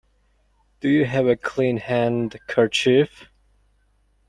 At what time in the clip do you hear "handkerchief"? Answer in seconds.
1.77-3.29